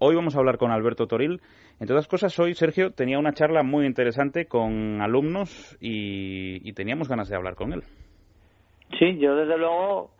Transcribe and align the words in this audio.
Hoy 0.00 0.14
vamos 0.14 0.36
a 0.36 0.38
hablar 0.38 0.58
con 0.58 0.70
Alberto 0.70 1.08
Toril. 1.08 1.40
Entre 1.80 1.92
otras 1.92 2.06
cosas, 2.06 2.38
hoy 2.38 2.54
Sergio 2.54 2.92
tenía 2.92 3.18
una 3.18 3.32
charla 3.32 3.64
muy 3.64 3.84
interesante 3.84 4.46
con 4.46 5.00
alumnos 5.00 5.76
y, 5.80 6.72
teníamos 6.74 7.08
ganas 7.08 7.28
de 7.28 7.34
hablar 7.34 7.56
con 7.56 7.72
él. 7.72 7.82
Sí, 8.96 9.18
yo 9.18 9.34
desde 9.34 9.58
luego, 9.58 10.12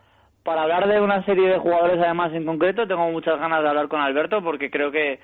para 0.43 0.63
hablar 0.63 0.89
de 0.89 1.01
una 1.01 1.25
serie 1.25 1.49
de 1.49 1.59
jugadores 1.59 2.01
además 2.01 2.33
en 2.35 2.45
concreto, 2.45 2.89
tengo 2.89 3.09
muchas 3.13 3.39
ganas 3.39 3.63
de 3.63 3.69
hablar 3.69 3.87
con 3.87 4.01
Alberto 4.01 4.43
porque 4.43 4.69
creo 4.69 4.91
que 4.91 5.21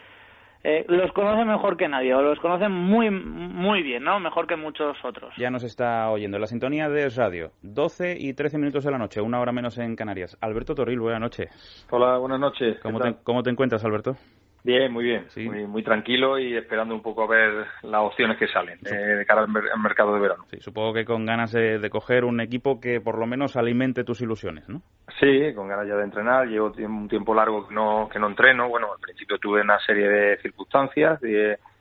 eh, 0.64 0.86
los 0.88 1.12
conoce 1.12 1.44
mejor 1.44 1.76
que 1.76 1.88
nadie, 1.88 2.14
o 2.14 2.22
los 2.22 2.40
conoce 2.40 2.68
muy, 2.70 3.10
muy 3.10 3.82
bien, 3.82 4.02
¿no? 4.02 4.18
Mejor 4.18 4.46
que 4.46 4.56
muchos 4.56 4.96
otros. 5.04 5.34
Ya 5.36 5.50
nos 5.50 5.62
está 5.62 6.10
oyendo. 6.10 6.38
La 6.38 6.46
sintonía 6.46 6.88
de 6.88 7.10
Radio, 7.10 7.52
12 7.60 8.16
y 8.18 8.32
13 8.32 8.56
minutos 8.56 8.84
de 8.84 8.90
la 8.90 8.96
noche, 8.96 9.20
una 9.20 9.40
hora 9.40 9.52
menos 9.52 9.77
en 9.77 9.95
Canarias. 9.95 10.38
Alberto 10.40 10.74
Torril, 10.74 11.00
buenas 11.00 11.20
noches. 11.20 11.86
Hola, 11.90 12.16
buenas 12.16 12.40
noches. 12.40 12.78
¿Cómo, 12.82 12.98
te, 12.98 13.14
¿cómo 13.22 13.42
te 13.42 13.50
encuentras, 13.50 13.84
Alberto? 13.84 14.16
Bien, 14.64 14.90
muy 14.90 15.04
bien. 15.04 15.26
Muy, 15.68 15.82
tranquilo 15.82 16.38
y 16.38 16.56
esperando 16.56 16.95
un 16.95 17.02
poco 17.02 17.24
a 17.24 17.27
ver 17.27 17.66
las 17.82 18.00
opciones 18.00 18.38
que 18.38 18.48
salen 18.48 18.78
eh, 18.86 18.95
de 18.95 19.27
cara 19.27 19.42
al, 19.42 19.80
mercado 19.82 20.14
de 20.14 20.20
verano. 20.20 20.46
Sí, 20.50 20.56
supongo 20.59 20.95
que 20.95 21.05
con 21.05 21.27
ganas 21.27 21.52
de, 21.52 21.91
coger 21.91 22.24
un 22.24 22.41
equipo 22.41 22.80
que 22.80 22.98
por 22.98 23.19
lo 23.19 23.27
menos 23.27 23.56
alimente 23.56 24.05
tus 24.05 24.22
ilusiones, 24.22 24.66
¿no? 24.70 24.80
Sí, 25.20 25.52
con 25.55 25.69
ganas 25.69 25.86
ya 25.86 25.96
de 25.96 26.05
entrenar. 26.05 26.48
Llevo 26.48 26.72
un 26.78 27.08
tiempo 27.08 27.34
largo 27.34 27.69
que 27.69 27.74
no, 27.74 28.08
que 28.10 28.19
no 28.19 28.27
entreno. 28.27 28.70
Bueno, 28.70 28.91
al 28.91 29.00
principio 29.00 29.36
tuve 29.38 29.60
una 29.60 29.78
serie 29.80 30.08
de 30.08 30.38
circunstancias 30.38 31.20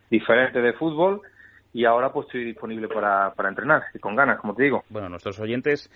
diferentes 0.09 0.61
de 0.61 0.73
fútbol 0.73 1.21
y 1.71 1.85
ahora 1.85 2.11
pues 2.11 2.27
estoy 2.27 2.43
disponible 2.43 2.89
para, 2.89 3.33
para 3.33 3.47
entrenar 3.47 3.83
y 3.93 3.99
con 3.99 4.13
ganas, 4.13 4.41
como 4.41 4.55
te 4.55 4.63
digo. 4.63 4.83
Bueno, 4.89 5.07
nuestros 5.07 5.39
oyentes 5.39 5.89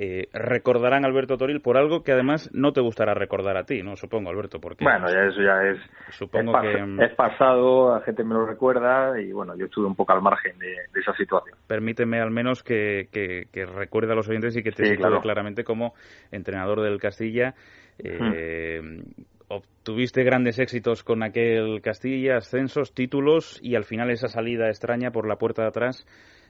eh, 0.00 0.28
recordarán 0.32 1.04
a 1.04 1.08
Alberto 1.08 1.36
Toril 1.36 1.60
por 1.60 1.76
algo 1.76 2.04
que 2.04 2.12
además 2.12 2.48
no 2.54 2.72
te 2.72 2.80
gustará 2.80 3.14
recordar 3.14 3.56
a 3.56 3.64
ti, 3.64 3.82
¿no? 3.82 3.96
Supongo, 3.96 4.30
Alberto, 4.30 4.60
porque... 4.60 4.84
Bueno, 4.84 5.08
ya 5.10 5.24
eso 5.24 5.42
ya 5.42 5.60
es... 5.68 5.78
Supongo 6.10 6.52
que... 6.60 6.80
Mm, 6.80 7.00
es 7.00 7.14
pasado, 7.16 7.96
la 7.96 8.00
gente 8.02 8.22
me 8.22 8.34
lo 8.34 8.46
recuerda 8.46 9.20
y 9.20 9.32
bueno, 9.32 9.56
yo 9.56 9.64
estuve 9.64 9.86
un 9.86 9.96
poco 9.96 10.12
al 10.12 10.22
margen 10.22 10.56
de, 10.60 10.72
esa 10.94 11.12
situación. 11.16 11.58
Permíteme 11.66 12.20
al 12.20 12.30
menos 12.30 12.62
que, 12.62 13.08
que, 13.10 13.66
recuerde 13.66 14.12
a 14.12 14.14
los 14.14 14.28
oyentes 14.28 14.56
y 14.56 14.62
que 14.62 14.70
te 14.70 14.84
sí, 14.84 14.96
claramente 15.20 15.64
como 15.64 15.94
entrenador 16.30 16.80
del 16.80 17.00
Castilla. 17.00 17.54
Eh, 17.98 19.02
obtuviste 19.48 20.22
grandes 20.22 20.60
éxitos 20.60 21.02
con 21.02 21.24
aquel 21.24 21.80
Castilla, 21.82 22.36
ascensos, 22.36 22.94
títulos 22.94 23.58
y 23.62 23.74
al 23.74 23.82
final 23.82 24.12
esa 24.12 24.28
salida 24.28 24.68
extraña 24.68 25.10
por 25.10 25.26
la 25.26 25.38
puerta 25.38 25.62
de 25.62 25.68
atrás 25.68 26.06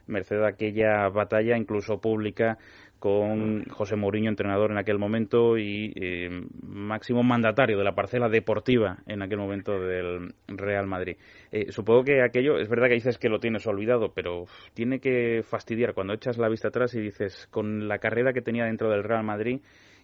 merced 0.08 0.42
a 0.42 0.48
aquella 0.48 1.08
batalla 1.08 1.56
incluso 1.56 2.00
pública 2.00 2.58
con 2.98 3.64
José 3.66 3.96
Mourinho, 3.96 4.28
entrenador 4.28 4.72
en 4.72 4.78
aquel 4.78 4.98
momento 4.98 5.56
y 5.56 5.92
eh, 5.94 6.30
máximo 6.62 7.22
mandatario 7.22 7.78
de 7.78 7.84
la 7.84 7.94
parcela 7.94 8.28
deportiva 8.28 8.98
en 9.06 9.22
aquel 9.22 9.38
momento 9.38 9.78
del 9.78 10.34
Real 10.48 10.86
Madrid. 10.86 11.16
Eh, 11.52 11.70
supongo 11.70 12.04
que 12.04 12.22
aquello, 12.22 12.58
es 12.58 12.68
verdad 12.68 12.88
que 12.88 12.94
dices 12.94 13.18
que 13.18 13.28
lo 13.28 13.38
tienes 13.38 13.66
olvidado, 13.66 14.12
pero 14.14 14.46
tiene 14.74 14.98
que 14.98 15.42
fastidiar 15.44 15.94
cuando 15.94 16.12
echas 16.12 16.38
la 16.38 16.48
vista 16.48 16.68
atrás 16.68 16.94
y 16.94 17.00
dices, 17.00 17.46
con 17.52 17.86
la 17.86 17.98
carrera 17.98 18.32
que 18.32 18.42
tenía 18.42 18.64
dentro 18.64 18.90
del 18.90 19.04
Real 19.04 19.22
Madrid 19.22 19.60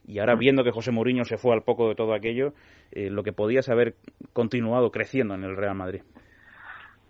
y 0.06 0.18
ahora 0.18 0.36
viendo 0.36 0.62
que 0.64 0.70
José 0.70 0.92
Mourinho 0.92 1.24
se 1.24 1.38
fue 1.38 1.54
al 1.54 1.62
poco 1.62 1.88
de 1.88 1.94
todo 1.94 2.14
aquello, 2.14 2.52
eh, 2.92 3.10
lo 3.10 3.22
que 3.22 3.32
podías 3.32 3.68
haber 3.68 3.94
continuado 4.32 4.90
creciendo 4.90 5.34
en 5.34 5.44
el 5.44 5.56
Real 5.56 5.74
Madrid. 5.74 6.02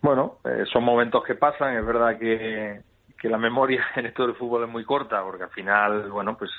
Bueno, 0.05 0.37
son 0.71 0.83
momentos 0.83 1.23
que 1.23 1.33
pasan, 1.33 1.77
es 1.77 1.83
verdad 1.83 2.19
que 2.19 2.83
la 3.23 3.39
memoria 3.39 3.83
en 3.95 4.05
esto 4.05 4.27
del 4.27 4.35
fútbol 4.35 4.65
es 4.65 4.69
muy 4.69 4.83
corta, 4.83 5.23
porque 5.23 5.45
al 5.45 5.49
final, 5.49 6.11
bueno, 6.11 6.37
pues 6.37 6.51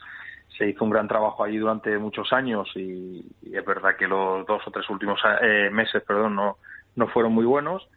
se 0.58 0.68
hizo 0.68 0.82
un 0.82 0.90
gran 0.90 1.06
trabajo 1.06 1.44
allí 1.44 1.56
durante 1.56 1.96
muchos 1.96 2.32
años 2.32 2.68
y, 2.74 3.24
es 3.44 3.64
verdad 3.64 3.94
que 3.96 4.08
los 4.08 4.44
dos 4.48 4.66
o 4.66 4.70
tres 4.72 4.90
últimos 4.90 5.20
eh, 5.42 5.70
meses, 5.70 6.02
perdón, 6.02 6.34
no, 6.34 6.56
no 6.96 7.06
fueron 7.06 7.34
muy 7.34 7.44
buenos 7.44 7.88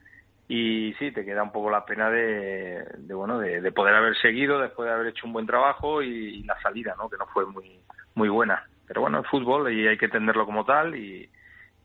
y 0.48 0.94
sí, 1.00 1.12
te 1.12 1.26
queda 1.26 1.42
un 1.42 1.52
poco 1.52 1.72
la 1.72 1.84
pena 1.84 2.12
de, 2.12 2.86
bueno, 3.10 3.40
de, 3.40 3.72
poder 3.72 3.96
haber 3.96 4.16
seguido 4.18 4.60
después 4.60 4.88
de 4.88 4.94
haber 4.94 5.08
hecho 5.08 5.26
un 5.26 5.34
buen 5.34 5.48
trabajo 5.48 6.04
y, 6.04 6.44
la 6.44 6.62
salida, 6.62 6.94
¿no? 6.96 7.10
Que 7.10 7.18
no 7.18 7.26
fue 7.26 7.48
muy, 7.48 7.80
muy 8.14 8.30
buena. 8.30 8.68
Pero 8.86 9.02
bueno, 9.02 9.18
el 9.18 9.26
fútbol 9.26 9.74
y 9.74 9.88
hay 9.88 9.98
que 9.98 10.06
entenderlo 10.06 10.46
como 10.46 10.64
tal 10.64 10.96
y, 10.96 11.28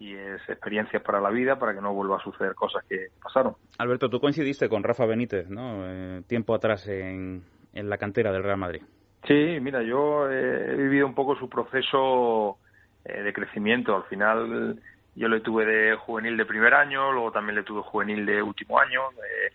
y 0.05 0.15
es 0.15 0.47
experiencia 0.49 1.01
para 1.01 1.19
la 1.19 1.31
vida 1.31 1.59
para 1.59 1.75
que 1.75 1.81
no 1.81 1.95
vuelva 1.95 2.19
a 2.19 2.23
suceder 2.23 2.55
cosas 2.55 2.85
que 2.87 3.07
pasaron. 3.23 3.55
Alberto, 3.79 4.11
tú 4.11 4.21
coincidiste 4.21 4.69
con 4.69 4.83
Rafa 4.83 5.07
Benítez, 5.07 5.49
¿no? 5.49 5.81
Eh, 5.87 6.23
tiempo 6.27 6.55
atrás 6.55 6.87
en, 6.89 7.43
en 7.73 7.89
la 7.89 7.97
cantera 7.97 8.31
del 8.31 8.43
Real 8.43 8.59
Madrid. 8.59 8.83
Sí, 9.27 9.59
mira, 9.63 9.83
yo 9.83 10.31
he 10.31 10.77
vivido 10.77 11.07
un 11.07 11.15
poco 11.15 11.37
su 11.37 11.49
proceso 11.49 12.59
eh, 13.05 13.23
de 13.23 13.33
crecimiento. 13.33 13.97
Al 13.97 14.05
final 14.05 14.79
yo 15.15 15.29
le 15.29 15.41
tuve 15.41 15.65
de 15.65 15.97
juvenil 15.97 16.37
de 16.37 16.45
primer 16.45 16.75
año, 16.75 17.11
luego 17.11 17.33
también 17.33 17.57
le 17.57 17.63
tuve 17.63 17.81
juvenil 17.81 18.27
de 18.27 18.43
último 18.43 18.79
año, 18.79 19.01
eh, 19.13 19.53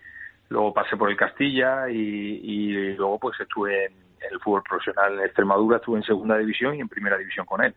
luego 0.48 0.74
pasé 0.74 0.96
por 0.96 1.10
el 1.10 1.16
Castilla 1.16 1.88
y, 1.88 2.40
y 2.42 2.94
luego 2.94 3.20
pues 3.20 3.38
estuve 3.38 3.84
en 3.84 3.92
el 4.32 4.40
fútbol 4.40 4.64
profesional 4.68 5.14
en 5.14 5.26
Extremadura, 5.26 5.76
estuve 5.76 5.98
en 5.98 6.04
segunda 6.04 6.36
división 6.36 6.74
y 6.74 6.80
en 6.80 6.88
primera 6.88 7.16
división 7.16 7.46
con 7.46 7.62
él. 7.62 7.72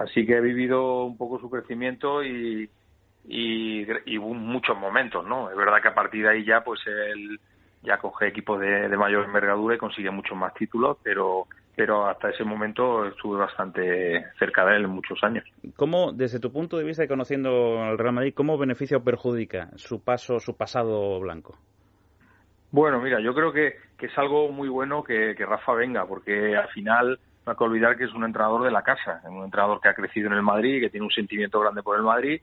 Así 0.00 0.24
que 0.24 0.38
he 0.38 0.40
vivido 0.40 1.04
un 1.04 1.18
poco 1.18 1.38
su 1.38 1.50
crecimiento 1.50 2.24
y, 2.24 2.70
y, 3.28 4.18
muchos 4.18 4.78
momentos, 4.78 5.26
¿no? 5.26 5.50
Es 5.50 5.56
verdad 5.56 5.82
que 5.82 5.88
a 5.88 5.94
partir 5.94 6.22
de 6.22 6.30
ahí 6.30 6.44
ya, 6.44 6.64
pues 6.64 6.80
él 6.86 7.38
ya 7.82 7.98
coge 7.98 8.28
equipos 8.28 8.58
de, 8.60 8.88
mayor 8.96 9.26
envergadura 9.26 9.74
y 9.74 9.78
consigue 9.78 10.10
muchos 10.10 10.36
más 10.36 10.54
títulos, 10.54 10.96
pero 11.02 11.46
pero 11.76 12.06
hasta 12.06 12.28
ese 12.28 12.44
momento 12.44 13.06
estuve 13.06 13.38
bastante 13.38 14.26
cerca 14.38 14.66
de 14.66 14.76
él 14.76 14.84
en 14.84 14.90
muchos 14.90 15.22
años. 15.22 15.44
¿Cómo, 15.76 16.12
desde 16.12 16.38
tu 16.38 16.52
punto 16.52 16.76
de 16.76 16.84
vista 16.84 17.04
y 17.04 17.08
conociendo 17.08 17.82
al 17.82 17.96
Real 17.96 18.12
Madrid, 18.12 18.34
cómo 18.34 18.58
beneficia 18.58 18.98
o 18.98 19.04
perjudica 19.04 19.70
su 19.76 20.02
paso, 20.02 20.40
su 20.40 20.56
pasado 20.56 21.18
blanco? 21.20 21.56
Bueno, 22.70 23.00
mira, 23.00 23.18
yo 23.20 23.32
creo 23.34 23.50
que, 23.52 23.76
que 23.96 24.06
es 24.06 24.18
algo 24.18 24.52
muy 24.52 24.68
bueno 24.68 25.02
que, 25.02 25.34
que 25.34 25.46
Rafa 25.46 25.72
venga, 25.72 26.06
porque 26.06 26.54
al 26.54 26.68
final 26.68 27.18
no 27.44 27.52
hay 27.52 27.56
que 27.56 27.64
olvidar 27.64 27.96
que 27.96 28.04
es 28.04 28.12
un 28.12 28.24
entrenador 28.24 28.64
de 28.64 28.70
la 28.70 28.82
casa, 28.82 29.22
un 29.24 29.44
entrenador 29.44 29.80
que 29.80 29.88
ha 29.88 29.94
crecido 29.94 30.26
en 30.28 30.34
el 30.34 30.42
Madrid, 30.42 30.80
que 30.80 30.90
tiene 30.90 31.06
un 31.06 31.12
sentimiento 31.12 31.60
grande 31.60 31.82
por 31.82 31.96
el 31.96 32.02
Madrid 32.02 32.40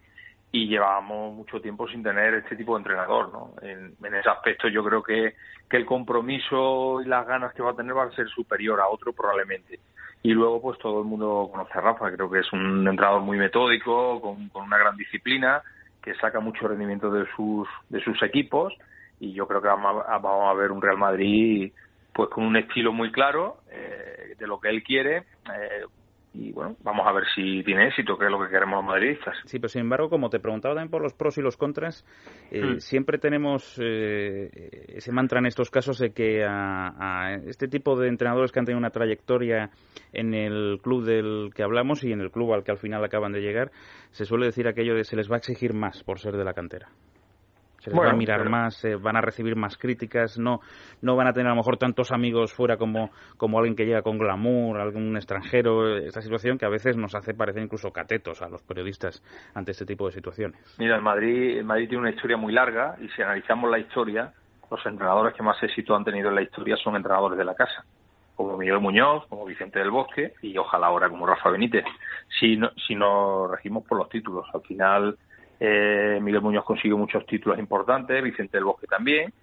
y 0.52 0.68
llevábamos 0.68 1.36
mucho 1.36 1.60
tiempo 1.60 1.88
sin 1.88 2.02
tener 2.02 2.34
este 2.36 2.56
tipo 2.56 2.74
de 2.74 2.80
entrenador, 2.80 3.32
¿no? 3.32 3.52
En, 3.62 3.96
ese 4.16 4.30
aspecto 4.30 4.68
yo 4.70 4.84
creo 4.84 5.04
que, 5.04 5.36
que 5.70 5.78
el 5.78 5.86
compromiso 5.86 7.02
y 7.02 7.06
las 7.06 7.28
ganas 7.28 7.54
que 7.54 7.62
va 7.62 7.72
a 7.72 7.76
tener 7.76 7.94
van 7.94 8.10
a 8.10 8.16
ser 8.16 8.28
superior 8.30 8.80
a 8.80 8.88
otro 8.88 9.14
probablemente. 9.14 9.80
Y 10.24 10.32
luego 10.32 10.62
pues 10.62 10.80
todo 10.80 11.02
el 11.02 11.06
mundo 11.06 11.50
conoce 11.52 11.78
a 11.78 11.82
Rafa, 11.82 12.12
creo 12.12 12.30
que 12.30 12.40
es 12.40 12.52
un 12.54 12.88
entrenador 12.88 13.22
muy 13.22 13.38
metódico, 13.38 14.20
con, 14.22 14.50
una 14.54 14.78
gran 14.78 14.96
disciplina, 14.96 15.62
que 16.02 16.16
saca 16.16 16.40
mucho 16.40 16.68
rendimiento 16.68 17.12
de 17.12 17.26
sus, 17.36 17.68
de 17.90 18.02
sus 18.02 18.22
equipos 18.24 18.74
y 19.20 19.34
yo 19.34 19.48
creo 19.48 19.62
que 19.62 19.68
vamos 19.68 20.06
a 20.08 20.54
ver 20.54 20.72
un 20.72 20.82
Real 20.82 20.98
Madrid 20.98 21.72
pues 22.18 22.32
con 22.32 22.46
un 22.46 22.58
estilo 22.58 22.92
muy 22.92 23.12
claro 23.12 23.58
eh, 23.72 24.34
de 24.40 24.48
lo 24.48 24.60
que 24.60 24.70
él 24.70 24.82
quiere 24.82 25.18
eh, 25.18 25.86
y 26.34 26.52
bueno, 26.52 26.76
vamos 26.84 27.06
a 27.08 27.12
ver 27.12 27.26
si 27.34 27.64
tiene 27.64 27.88
éxito, 27.88 28.18
que 28.18 28.26
es 28.26 28.32
lo 28.32 28.40
que 28.40 28.50
queremos 28.50 28.78
los 28.78 28.86
madridistas. 28.86 29.36
Sí, 29.46 29.60
pero 29.60 29.70
sin 29.70 29.82
embargo, 29.82 30.10
como 30.10 30.30
te 30.30 30.40
preguntaba 30.40 30.76
también 30.76 30.92
por 30.92 31.02
los 31.02 31.14
pros 31.14 31.38
y 31.38 31.42
los 31.42 31.58
contras, 31.58 32.06
eh, 32.52 32.62
hmm. 32.62 32.80
siempre 32.80 33.18
tenemos 33.18 33.80
ese 33.80 35.12
mantra 35.12 35.40
en 35.40 35.46
estos 35.46 35.70
casos 35.72 36.00
de 36.00 36.12
que 36.12 36.44
a, 36.44 37.40
este 37.46 37.68
tipo 37.68 37.96
de 38.00 38.08
entrenadores 38.08 38.52
que 38.52 38.60
han 38.60 38.66
tenido 38.66 38.80
una 38.80 38.90
trayectoria 38.90 39.70
en 40.12 40.34
el 40.34 40.80
club 40.82 41.06
del 41.06 41.52
que 41.56 41.64
hablamos 41.64 42.04
y 42.04 42.12
en 42.12 42.22
el 42.22 42.32
club 42.32 42.54
al 42.54 42.64
que 42.64 42.72
al 42.72 42.78
final 42.78 43.04
acaban 43.04 43.32
de 43.32 43.42
llegar, 43.42 43.72
se 44.10 44.26
suele 44.26 44.48
decir 44.48 44.68
aquello 44.68 44.96
de 44.96 45.04
se 45.04 45.16
les 45.16 45.30
va 45.30 45.36
a 45.36 45.40
exigir 45.40 45.74
más 45.74 46.04
por 46.04 46.20
ser 46.20 46.36
de 46.36 46.44
la 46.44 46.54
cantera 46.54 46.90
se 47.90 47.96
les 47.96 48.06
va 48.06 48.12
a 48.12 48.16
mirar 48.16 48.50
más, 48.50 48.86
van 49.02 49.16
a 49.16 49.22
recibir 49.22 49.56
más 49.56 49.78
críticas, 49.78 50.38
no, 50.38 50.60
no 51.02 51.16
van 51.16 51.28
a 51.28 51.34
tener 51.34 51.48
a 51.48 51.52
lo 51.52 51.58
mejor 51.58 51.78
tantos 51.78 52.12
amigos 52.12 52.54
fuera 52.54 52.78
como, 52.78 53.12
como 53.38 53.58
alguien 53.58 53.76
que 53.76 53.86
llega 53.86 54.02
con 54.02 54.18
glamour, 54.18 54.80
algún 54.80 55.16
extranjero, 55.16 55.98
esta 55.98 56.22
situación 56.22 56.58
que 56.58 56.66
a 56.66 56.70
veces 56.70 56.98
nos 56.98 57.16
hace 57.16 57.34
parecer 57.34 57.64
incluso 57.64 57.92
catetos 57.92 58.42
a 58.42 58.50
los 58.50 58.62
periodistas 58.64 59.24
ante 59.54 59.72
este 59.72 59.86
tipo 59.86 60.06
de 60.06 60.12
situaciones. 60.12 60.76
Mira, 60.80 60.96
el 60.96 61.02
Madrid, 61.02 61.58
el 61.60 61.66
Madrid 61.66 61.88
tiene 61.88 62.02
una 62.02 62.12
historia 62.12 62.38
muy 62.38 62.54
larga 62.54 62.96
y 63.02 63.08
si 63.10 63.22
analizamos 63.22 63.70
la 63.70 63.80
historia, 63.80 64.34
los 64.70 64.86
entrenadores 64.86 65.34
que 65.34 65.44
más 65.44 65.62
éxito 65.64 65.96
han 65.96 66.04
tenido 66.04 66.30
en 66.30 66.36
la 66.36 66.42
historia 66.42 66.76
son 66.78 66.96
entrenadores 66.96 67.38
de 67.38 67.46
la 67.46 67.56
casa 67.56 67.86
como 68.36 68.56
Miguel 68.56 68.80
Muñoz, 68.80 69.26
como 69.30 69.46
Vicente 69.46 69.80
del 69.80 69.90
Bosque 69.90 70.34
y 70.44 70.56
ojalá 70.60 70.88
ahora 70.88 71.10
como 71.10 71.26
Rafa 71.26 71.50
Benítez, 71.50 71.86
si, 72.40 72.56
no, 72.56 72.70
si 72.88 72.94
nos 72.94 73.50
regimos 73.50 73.84
por 73.84 73.98
los 73.98 74.10
títulos. 74.10 74.46
Al 74.54 74.62
final, 74.62 75.18
eh, 75.60 76.20
Miguel 76.22 76.42
Muñoz 76.42 76.66
consiguió 76.66 76.98
muchos 76.98 77.26
títulos 77.26 77.60
importantes, 77.60 78.24
Vicente 78.24 78.58
del 78.58 78.66
Bosque 78.66 78.88
también. 78.88 79.34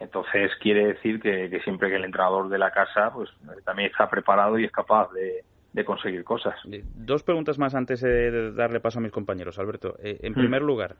Entonces 0.00 0.52
quiere 0.60 0.86
decir 0.86 1.20
que, 1.20 1.60
siempre 1.64 1.88
que 1.88 1.96
el 1.96 2.04
entrenador 2.04 2.48
de 2.48 2.58
la 2.58 2.70
casa 2.70 3.12
pues 3.12 3.30
también 3.64 3.90
está 3.90 4.08
preparado 4.08 4.58
y 4.58 4.64
es 4.64 4.70
capaz 4.72 5.08
de, 5.12 5.44
conseguir 5.84 6.24
cosas. 6.24 6.56
Dos 6.96 7.22
preguntas 7.22 7.56
más 7.56 7.72
antes 7.76 8.00
de 8.00 8.50
darle 8.50 8.80
paso 8.80 8.98
a 8.98 9.02
mis 9.02 9.12
compañeros, 9.12 9.60
Alberto. 9.60 9.94
Eh, 10.02 10.18
en 10.22 10.32
mm. 10.32 10.34
primer 10.34 10.62
lugar, 10.62 10.96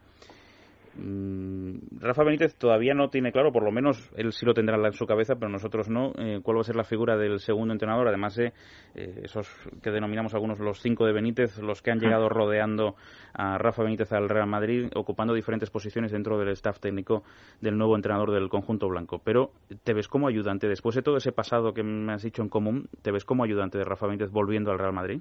Rafa 0.99 2.25
Benítez 2.25 2.57
todavía 2.57 2.93
no 2.93 3.09
tiene 3.09 3.31
claro, 3.31 3.53
por 3.53 3.63
lo 3.63 3.71
menos 3.71 4.11
él 4.17 4.33
sí 4.33 4.45
lo 4.45 4.55
tendrá 4.55 4.77
en 4.77 4.93
su 4.93 5.07
cabeza, 5.07 5.37
pero 5.37 5.49
nosotros 5.49 5.89
no, 5.89 6.13
eh, 6.19 6.41
cuál 6.43 6.57
va 6.57 6.63
a 6.63 6.65
ser 6.65 6.77
la 6.77 6.85
figura 6.85 7.17
del 7.17 7.39
segundo 7.39 7.73
entrenador. 7.73 8.09
Además, 8.09 8.39
eh, 8.39 8.53
esos 8.95 9.49
que 9.83 9.91
denominamos 9.91 10.35
algunos 10.35 10.59
los 10.59 10.81
cinco 10.81 11.07
de 11.07 11.13
Benítez, 11.13 11.59
los 11.59 11.83
que 11.83 11.93
han 11.93 12.01
llegado 12.01 12.29
rodeando 12.29 12.97
a 13.33 13.59
Rafa 13.59 13.85
Benítez 13.85 14.13
al 14.13 14.29
Real 14.29 14.49
Madrid, 14.49 14.89
ocupando 14.95 15.35
diferentes 15.35 15.71
posiciones 15.71 16.11
dentro 16.11 16.39
del 16.39 16.49
staff 16.49 16.81
técnico 16.81 17.23
del 17.61 17.79
nuevo 17.79 17.95
entrenador 17.95 18.33
del 18.33 18.49
conjunto 18.49 18.89
blanco. 18.89 19.21
Pero 19.23 19.53
te 19.85 19.95
ves 19.95 20.09
como 20.09 20.27
ayudante, 20.27 20.69
después 20.69 20.97
de 20.97 21.03
todo 21.03 21.19
ese 21.19 21.33
pasado 21.33 21.75
que 21.75 21.83
me 21.85 22.13
has 22.13 22.23
dicho 22.23 22.43
en 22.43 22.49
común, 22.49 22.89
¿te 23.03 23.13
ves 23.13 23.25
como 23.25 23.45
ayudante 23.45 23.79
de 23.79 23.85
Rafa 23.85 24.07
Benítez 24.07 24.31
volviendo 24.31 24.73
al 24.73 24.79
Real 24.79 24.93
Madrid? 24.93 25.21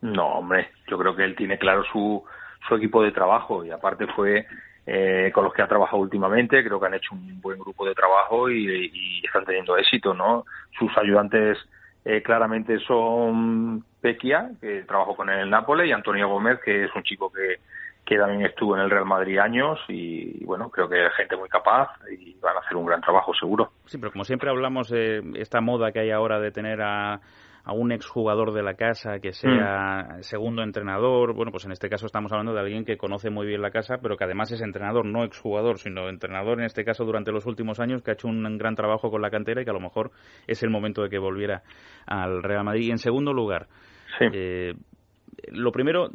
No, 0.00 0.38
hombre, 0.38 0.70
yo 0.88 0.96
creo 0.96 1.14
que 1.14 1.24
él 1.24 1.36
tiene 1.36 1.58
claro 1.58 1.82
su, 1.92 2.24
su 2.66 2.74
equipo 2.74 3.02
de 3.02 3.12
trabajo 3.12 3.64
y 3.64 3.70
aparte 3.70 4.06
fue 4.14 4.46
eh, 4.86 5.30
con 5.34 5.44
los 5.44 5.52
que 5.52 5.62
ha 5.62 5.68
trabajado 5.68 6.02
últimamente. 6.02 6.64
Creo 6.64 6.80
que 6.80 6.86
han 6.86 6.94
hecho 6.94 7.14
un 7.14 7.40
buen 7.40 7.58
grupo 7.58 7.86
de 7.86 7.94
trabajo 7.94 8.50
y, 8.50 9.22
están 9.24 9.44
teniendo 9.44 9.76
éxito, 9.76 10.14
¿no? 10.14 10.44
Sus 10.78 10.90
ayudantes 10.98 11.58
eh, 12.04 12.22
claramente 12.22 12.78
son 12.80 13.84
Pequia, 14.00 14.50
que 14.60 14.82
trabajó 14.82 15.14
con 15.14 15.30
él 15.30 15.40
en 15.40 15.50
Nápoles, 15.50 15.88
y 15.88 15.92
Antonio 15.92 16.28
Gómez, 16.28 16.58
que 16.64 16.84
es 16.84 16.90
un 16.94 17.02
chico 17.02 17.30
que, 17.30 17.58
que 18.04 18.16
también 18.16 18.42
estuvo 18.42 18.76
en 18.76 18.82
el 18.82 18.90
Real 18.90 19.04
Madrid 19.04 19.38
años 19.38 19.78
y, 19.86 20.44
bueno, 20.44 20.68
creo 20.70 20.88
que 20.88 21.06
es 21.06 21.12
gente 21.14 21.36
muy 21.36 21.48
capaz 21.48 21.90
y 22.10 22.34
van 22.40 22.56
a 22.56 22.60
hacer 22.60 22.76
un 22.76 22.86
gran 22.86 23.00
trabajo 23.00 23.32
seguro. 23.34 23.70
Sí, 23.86 23.98
pero 23.98 24.10
como 24.10 24.24
siempre 24.24 24.50
hablamos 24.50 24.88
de 24.88 25.22
esta 25.36 25.60
moda 25.60 25.92
que 25.92 26.00
hay 26.00 26.10
ahora 26.10 26.40
de 26.40 26.50
tener 26.50 26.80
a 26.82 27.20
a 27.70 27.72
un 27.72 27.92
exjugador 27.92 28.52
de 28.52 28.64
la 28.64 28.74
casa 28.74 29.20
que 29.20 29.32
sea 29.32 30.16
mm. 30.18 30.22
segundo 30.22 30.64
entrenador. 30.64 31.34
Bueno, 31.34 31.52
pues 31.52 31.66
en 31.66 31.70
este 31.70 31.88
caso 31.88 32.06
estamos 32.06 32.32
hablando 32.32 32.52
de 32.52 32.58
alguien 32.58 32.84
que 32.84 32.96
conoce 32.96 33.30
muy 33.30 33.46
bien 33.46 33.62
la 33.62 33.70
casa, 33.70 33.98
pero 34.02 34.16
que 34.16 34.24
además 34.24 34.50
es 34.50 34.60
entrenador, 34.60 35.06
no 35.06 35.22
exjugador, 35.22 35.78
sino 35.78 36.08
entrenador 36.08 36.58
en 36.58 36.64
este 36.64 36.84
caso 36.84 37.04
durante 37.04 37.30
los 37.30 37.46
últimos 37.46 37.78
años, 37.78 38.02
que 38.02 38.10
ha 38.10 38.14
hecho 38.14 38.26
un 38.26 38.58
gran 38.58 38.74
trabajo 38.74 39.08
con 39.08 39.22
la 39.22 39.30
cantera 39.30 39.62
y 39.62 39.64
que 39.64 39.70
a 39.70 39.74
lo 39.74 39.80
mejor 39.80 40.10
es 40.48 40.64
el 40.64 40.70
momento 40.70 41.04
de 41.04 41.10
que 41.10 41.18
volviera 41.18 41.62
al 42.06 42.42
Real 42.42 42.64
Madrid. 42.64 42.88
Y 42.88 42.90
en 42.90 42.98
segundo 42.98 43.32
lugar, 43.32 43.68
eh, 44.18 44.74
lo 45.52 45.72
primero, 45.72 46.10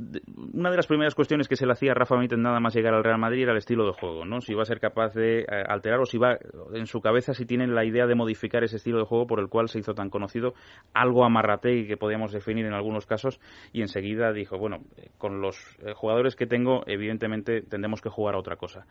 una 0.53 0.69
de 0.69 0.77
las 0.77 0.88
primeras 0.88 1.15
cuestiones 1.15 1.47
que 1.47 1.56
se 1.56 1.65
le 1.65 1.73
hacía 1.73 1.91
a 1.91 1.95
Rafa 1.95 2.15
Benítez 2.15 2.38
nada 2.38 2.59
más 2.59 2.75
llegar 2.75 2.94
al 2.94 3.03
Real 3.03 3.19
Madrid 3.19 3.44
era 3.44 3.51
el 3.51 3.57
estilo 3.57 3.85
de 3.85 3.94
juego, 3.94 4.25
¿no? 4.25 4.41
Si 4.41 4.53
iba 4.53 4.62
a 4.62 4.65
ser 4.65 4.79
capaz 4.79 5.13
de 5.13 5.41
eh, 5.41 5.45
alterar 5.67 6.00
o 6.00 6.06
si 6.06 6.17
va 6.17 6.38
en 6.73 6.85
su 6.85 7.01
cabeza 7.01 7.33
si 7.33 7.45
tienen 7.45 7.75
la 7.75 7.85
idea 7.85 8.07
de 8.07 8.15
modificar 8.15 8.63
ese 8.63 8.77
estilo 8.77 9.00
de 9.00 9.06
juego 9.06 9.27
por 9.27 9.39
el 9.39 9.50
cual 9.50 9.69
se 9.69 9.79
hizo 9.79 9.94
tan 9.94 10.09
conocido, 10.09 10.53
algo 10.94 11.25
amarrate 11.25 11.75
y 11.75 11.88
que 11.88 11.97
podíamos 11.97 12.31
definir 12.31 12.65
en 12.65 12.73
algunos 12.73 13.06
casos 13.06 13.39
y 13.73 13.81
enseguida 13.81 14.31
dijo, 14.33 14.57
bueno, 14.57 14.81
eh, 14.97 15.09
con 15.18 15.41
los 15.41 15.57
eh, 15.85 15.94
jugadores 15.94 16.35
que 16.35 16.47
tengo, 16.47 16.83
evidentemente 16.88 17.61
tendremos 17.61 18.01
que 18.01 18.09
jugar 18.09 18.35
a 18.35 18.39
otra 18.39 18.56
cosa. 18.56 18.85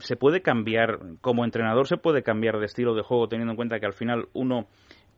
se 0.00 0.16
puede 0.16 0.42
cambiar, 0.42 0.98
como 1.20 1.44
entrenador 1.44 1.86
se 1.86 1.96
puede 1.96 2.22
cambiar 2.22 2.58
de 2.58 2.66
estilo 2.66 2.94
de 2.94 3.02
juego 3.02 3.28
teniendo 3.28 3.52
en 3.52 3.56
cuenta 3.56 3.80
que 3.80 3.86
al 3.86 3.92
final 3.92 4.28
uno 4.32 4.66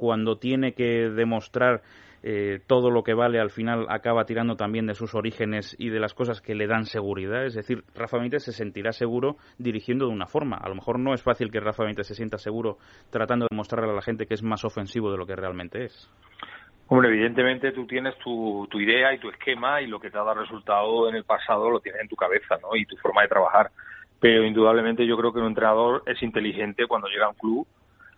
cuando 0.00 0.38
tiene 0.38 0.72
que 0.72 1.10
demostrar 1.10 1.82
eh, 2.22 2.60
todo 2.66 2.90
lo 2.90 3.02
que 3.02 3.12
vale 3.12 3.38
al 3.38 3.50
final 3.50 3.86
acaba 3.90 4.24
tirando 4.24 4.56
también 4.56 4.86
de 4.86 4.94
sus 4.94 5.14
orígenes 5.14 5.76
y 5.78 5.90
de 5.90 6.00
las 6.00 6.14
cosas 6.14 6.40
que 6.40 6.54
le 6.54 6.66
dan 6.66 6.86
seguridad. 6.86 7.44
Es 7.44 7.54
decir, 7.54 7.84
Rafa 7.94 8.16
Benítez 8.16 8.44
se 8.44 8.52
sentirá 8.52 8.92
seguro 8.92 9.36
dirigiendo 9.58 10.06
de 10.06 10.12
una 10.12 10.26
forma. 10.26 10.56
A 10.56 10.70
lo 10.70 10.74
mejor 10.74 10.98
no 10.98 11.12
es 11.12 11.22
fácil 11.22 11.50
que 11.50 11.60
Rafa 11.60 11.84
Benítez 11.84 12.06
se 12.06 12.14
sienta 12.14 12.38
seguro 12.38 12.78
tratando 13.10 13.46
de 13.48 13.54
mostrarle 13.54 13.92
a 13.92 13.94
la 13.94 14.00
gente 14.00 14.24
que 14.24 14.32
es 14.32 14.42
más 14.42 14.64
ofensivo 14.64 15.12
de 15.12 15.18
lo 15.18 15.26
que 15.26 15.36
realmente 15.36 15.84
es. 15.84 16.10
Hombre, 16.88 17.10
evidentemente 17.10 17.72
tú 17.72 17.86
tienes 17.86 18.16
tu, 18.18 18.66
tu 18.70 18.80
idea 18.80 19.12
y 19.12 19.18
tu 19.18 19.28
esquema 19.28 19.82
y 19.82 19.86
lo 19.86 20.00
que 20.00 20.10
te 20.10 20.16
ha 20.16 20.24
dado 20.24 20.40
resultado 20.40 21.10
en 21.10 21.16
el 21.16 21.24
pasado 21.24 21.68
lo 21.68 21.80
tienes 21.80 22.00
en 22.00 22.08
tu 22.08 22.16
cabeza, 22.16 22.56
¿no? 22.62 22.74
Y 22.74 22.86
tu 22.86 22.96
forma 22.96 23.20
de 23.20 23.28
trabajar. 23.28 23.70
Pero 24.18 24.44
indudablemente 24.44 25.06
yo 25.06 25.18
creo 25.18 25.30
que 25.30 25.40
un 25.40 25.48
entrenador 25.48 26.02
es 26.06 26.22
inteligente 26.22 26.86
cuando 26.86 27.08
llega 27.08 27.26
a 27.26 27.30
un 27.30 27.36
club 27.36 27.66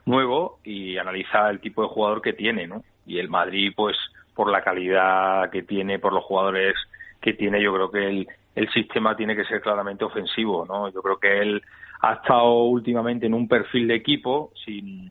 nuevo 0.06 0.58
y 0.64 0.98
analiza 0.98 1.50
el 1.50 1.60
tipo 1.60 1.82
de 1.82 1.88
jugador 1.88 2.22
que 2.22 2.32
tiene, 2.32 2.66
¿no? 2.66 2.82
y 3.06 3.18
el 3.18 3.28
Madrid, 3.28 3.72
pues 3.74 3.96
por 4.34 4.50
la 4.50 4.62
calidad 4.62 5.50
que 5.50 5.62
tiene, 5.62 5.98
por 5.98 6.12
los 6.12 6.24
jugadores 6.24 6.74
que 7.20 7.34
tiene, 7.34 7.62
yo 7.62 7.72
creo 7.74 7.90
que 7.90 8.08
el, 8.08 8.28
el 8.54 8.70
sistema 8.70 9.16
tiene 9.16 9.36
que 9.36 9.44
ser 9.44 9.60
claramente 9.60 10.04
ofensivo, 10.04 10.64
¿no? 10.66 10.88
Yo 10.90 11.02
creo 11.02 11.18
que 11.18 11.40
él 11.40 11.62
ha 12.00 12.14
estado 12.14 12.64
últimamente 12.64 13.26
en 13.26 13.34
un 13.34 13.46
perfil 13.46 13.88
de 13.88 13.94
equipo 13.94 14.52
sin 14.64 15.10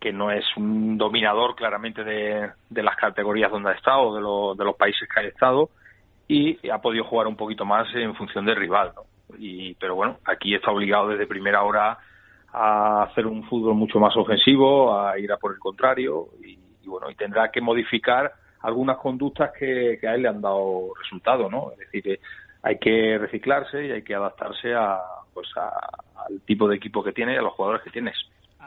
que 0.00 0.12
no 0.12 0.30
es 0.30 0.44
un 0.56 0.96
dominador 0.96 1.56
claramente 1.56 2.04
de, 2.04 2.50
de 2.70 2.82
las 2.82 2.96
categorías 2.96 3.50
donde 3.50 3.70
ha 3.70 3.74
estado, 3.74 4.14
de, 4.14 4.58
de 4.58 4.64
los 4.64 4.76
países 4.76 5.08
que 5.08 5.20
ha 5.20 5.24
estado, 5.24 5.70
y 6.28 6.68
ha 6.68 6.78
podido 6.78 7.04
jugar 7.04 7.26
un 7.26 7.36
poquito 7.36 7.64
más 7.64 7.88
en 7.94 8.14
función 8.14 8.44
del 8.44 8.56
rival, 8.56 8.92
¿no? 8.94 9.02
Y, 9.38 9.74
pero 9.74 9.94
bueno, 9.94 10.18
aquí 10.24 10.54
está 10.54 10.70
obligado 10.70 11.08
desde 11.08 11.26
primera 11.26 11.62
hora 11.62 11.98
a 12.52 13.02
hacer 13.02 13.26
un 13.26 13.44
fútbol 13.44 13.74
mucho 13.74 13.98
más 14.00 14.16
ofensivo, 14.16 14.98
a 14.98 15.18
ir 15.18 15.30
a 15.32 15.36
por 15.36 15.52
el 15.52 15.58
contrario, 15.58 16.28
y, 16.44 16.58
y 16.82 16.88
bueno, 16.88 17.10
y 17.10 17.14
tendrá 17.14 17.50
que 17.50 17.60
modificar 17.60 18.32
algunas 18.60 18.98
conductas 18.98 19.52
que, 19.58 19.98
a 20.02 20.14
él 20.14 20.22
le 20.22 20.28
han 20.28 20.40
dado 20.40 20.92
resultado, 21.00 21.50
¿no? 21.50 21.72
Es 21.72 21.78
decir, 21.78 22.02
que 22.02 22.20
hay 22.62 22.78
que 22.78 23.18
reciclarse 23.18 23.86
y 23.86 23.92
hay 23.92 24.02
que 24.02 24.14
adaptarse 24.14 24.74
a, 24.74 24.98
pues 25.32 25.48
al 25.56 26.40
tipo 26.42 26.68
de 26.68 26.76
equipo 26.76 27.02
que 27.02 27.12
tiene 27.12 27.34
y 27.34 27.36
a 27.36 27.42
los 27.42 27.52
jugadores 27.52 27.82
que 27.82 27.90
tienes. 27.90 28.16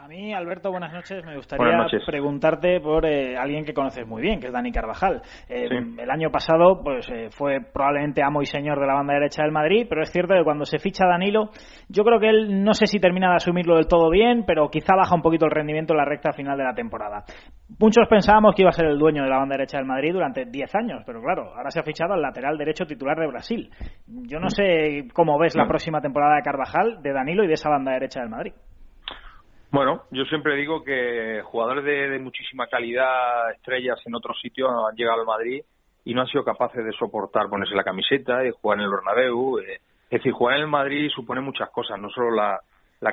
A 0.02 0.08
mí, 0.08 0.34
Alberto, 0.34 0.72
buenas 0.72 0.92
noches. 0.92 1.24
Me 1.24 1.36
gustaría 1.36 1.86
preguntarte 2.04 2.80
por 2.80 3.06
eh, 3.06 3.36
alguien 3.36 3.64
que 3.64 3.72
conoces 3.72 4.04
muy 4.04 4.20
bien, 4.20 4.40
que 4.40 4.48
es 4.48 4.52
Dani 4.52 4.72
Carvajal. 4.72 5.22
Eh, 5.48 5.68
el 5.96 6.10
año 6.10 6.28
pasado 6.28 6.82
pues 6.82 7.08
eh, 7.08 7.28
fue 7.30 7.60
probablemente 7.60 8.20
amo 8.20 8.42
y 8.42 8.46
señor 8.46 8.80
de 8.80 8.86
la 8.88 8.94
banda 8.94 9.14
derecha 9.14 9.44
del 9.44 9.52
Madrid, 9.52 9.86
pero 9.88 10.02
es 10.02 10.10
cierto 10.10 10.34
que 10.34 10.42
cuando 10.42 10.64
se 10.64 10.80
ficha 10.80 11.06
Danilo, 11.06 11.50
yo 11.88 12.02
creo 12.02 12.18
que 12.18 12.30
él 12.30 12.64
no 12.64 12.74
sé 12.74 12.88
si 12.88 12.98
termina 12.98 13.30
de 13.30 13.36
asumirlo 13.36 13.76
del 13.76 13.86
todo 13.86 14.10
bien, 14.10 14.42
pero 14.44 14.68
quizá 14.70 14.96
baja 14.96 15.14
un 15.14 15.22
poquito 15.22 15.44
el 15.44 15.52
rendimiento 15.52 15.92
en 15.92 15.98
la 15.98 16.04
recta 16.04 16.32
final 16.32 16.58
de 16.58 16.64
la 16.64 16.74
temporada. 16.74 17.22
Muchos 17.78 18.08
pensábamos 18.08 18.56
que 18.56 18.62
iba 18.62 18.70
a 18.70 18.72
ser 18.72 18.86
el 18.86 18.98
dueño 18.98 19.22
de 19.22 19.30
la 19.30 19.38
banda 19.38 19.54
derecha 19.54 19.78
del 19.78 19.86
Madrid 19.86 20.14
durante 20.14 20.46
10 20.46 20.74
años, 20.74 21.02
pero 21.06 21.22
claro, 21.22 21.54
ahora 21.54 21.70
se 21.70 21.78
ha 21.78 21.84
fichado 21.84 22.14
al 22.14 22.22
lateral 22.22 22.58
derecho 22.58 22.86
titular 22.86 23.16
de 23.20 23.28
Brasil. 23.28 23.70
Yo 24.08 24.40
no 24.40 24.50
sé 24.50 25.06
cómo 25.14 25.38
ves 25.38 25.54
la 25.54 25.68
próxima 25.68 26.00
temporada 26.00 26.34
de 26.34 26.42
Carvajal, 26.42 27.00
de 27.02 27.12
Danilo 27.12 27.44
y 27.44 27.46
de 27.46 27.54
esa 27.54 27.70
banda 27.70 27.92
derecha 27.92 28.18
del 28.18 28.30
Madrid. 28.30 28.52
Bueno, 29.72 30.02
yo 30.10 30.26
siempre 30.26 30.54
digo 30.56 30.84
que 30.84 31.40
jugadores 31.46 31.82
de, 31.82 32.18
muchísima 32.18 32.66
calidad, 32.66 33.50
estrellas 33.52 33.98
en 34.04 34.14
otros 34.14 34.38
sitios, 34.38 34.70
han 34.70 34.94
llegado 34.94 35.20
al 35.20 35.26
Madrid 35.26 35.62
y 36.04 36.12
no 36.12 36.20
han 36.20 36.26
sido 36.26 36.44
capaces 36.44 36.84
de 36.84 36.92
soportar 36.92 37.48
ponerse 37.48 37.74
la 37.74 37.82
camiseta 37.82 38.44
y 38.44 38.50
jugar 38.50 38.78
en 38.78 38.84
el 38.84 38.90
Bernabéu. 38.90 39.60
Eh, 39.60 39.80
es 40.10 40.10
decir, 40.10 40.32
jugar 40.32 40.56
en 40.56 40.64
el 40.64 40.68
Madrid 40.68 41.08
supone 41.08 41.40
muchas 41.40 41.70
cosas, 41.70 41.98
no 41.98 42.10
solo 42.10 42.32
la, 42.32 42.60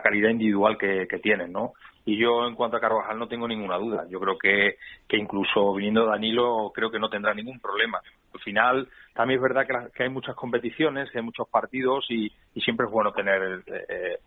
calidad 0.04 0.32
individual 0.32 0.78
que, 0.78 1.08
tienen, 1.24 1.54
¿no? 1.54 1.72
Y 2.04 2.18
yo, 2.18 2.46
en 2.46 2.56
cuanto 2.56 2.76
a 2.76 2.82
Carvajal, 2.82 3.18
no 3.18 3.30
tengo 3.30 3.48
ninguna 3.48 3.78
duda. 3.78 4.06
Yo 4.10 4.20
creo 4.20 4.38
que, 4.38 4.76
que 5.08 5.16
incluso 5.16 5.74
viniendo 5.74 6.08
Danilo, 6.08 6.74
creo 6.76 6.92
que 6.92 7.00
no 7.00 7.10
tendrá 7.10 7.34
ningún 7.34 7.62
problema. 7.62 8.02
Al 8.34 8.40
final, 8.42 8.90
también 9.14 9.38
es 9.40 9.44
verdad 9.44 9.92
que, 9.94 10.04
hay 10.04 10.10
muchas 10.10 10.36
competiciones, 10.36 11.10
hay 11.16 11.22
muchos 11.22 11.48
partidos 11.48 12.06
y, 12.10 12.30
siempre 12.62 12.86
es 12.86 12.92
bueno 12.92 13.14
tener 13.14 13.64
eh, 13.66 14.18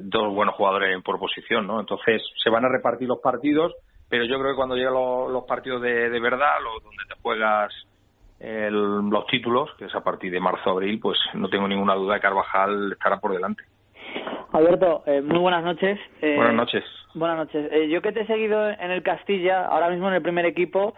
dos 0.00 0.34
buenos 0.34 0.54
jugadores 0.54 1.02
por 1.02 1.18
posición, 1.18 1.66
¿no? 1.66 1.80
Entonces 1.80 2.22
se 2.42 2.50
van 2.50 2.64
a 2.64 2.68
repartir 2.68 3.08
los 3.08 3.20
partidos, 3.20 3.74
pero 4.08 4.24
yo 4.24 4.38
creo 4.38 4.52
que 4.52 4.56
cuando 4.56 4.76
llegan 4.76 4.94
los, 4.94 5.44
partidos 5.44 5.82
de, 5.82 6.10
de 6.10 6.20
verdad, 6.20 6.56
los, 6.62 6.82
donde 6.82 7.02
te 7.08 7.20
juegas 7.22 7.72
los 8.40 9.26
títulos, 9.28 9.70
que 9.78 9.86
es 9.86 9.94
a 9.94 10.02
partir 10.02 10.30
de 10.30 10.40
marzo-abril, 10.40 11.00
pues 11.00 11.18
no 11.34 11.48
tengo 11.48 11.66
ninguna 11.66 11.94
duda 11.94 12.14
de 12.14 12.20
que 12.20 12.26
Carvajal 12.26 12.92
estará 12.92 13.18
por 13.18 13.32
delante. 13.32 13.64
Alberto, 14.52 15.02
eh, 15.06 15.20
muy 15.20 15.38
buenas 15.38 15.64
noches. 15.64 15.98
Eh, 16.20 16.36
buenas 16.36 16.54
noches. 16.54 16.84
Buenas 17.14 17.38
noches. 17.38 17.72
Eh, 17.72 17.88
yo 17.88 18.02
que 18.02 18.12
te 18.12 18.20
he 18.20 18.26
seguido 18.26 18.68
en 18.68 18.90
el 18.90 19.02
Castilla, 19.02 19.66
ahora 19.66 19.88
mismo 19.90 20.08
en 20.08 20.14
el 20.14 20.22
primer 20.22 20.46
equipo, 20.46 20.94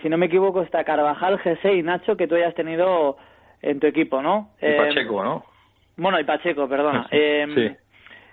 si 0.00 0.08
no 0.08 0.16
me 0.16 0.26
equivoco, 0.26 0.62
está 0.62 0.84
Carvajal, 0.84 1.38
Jesse 1.40 1.74
y 1.74 1.82
Nacho, 1.82 2.16
que 2.16 2.26
tú 2.26 2.34
hayas 2.34 2.54
tenido 2.54 3.18
en 3.60 3.78
tu 3.78 3.86
equipo, 3.86 4.22
¿no? 4.22 4.48
Y 4.62 4.72
Pacheco, 4.72 5.22
¿no? 5.22 5.44
Bueno, 5.98 6.18
y 6.18 6.24
Pacheco, 6.24 6.66
perdona. 6.66 7.06
sí. 7.10 7.76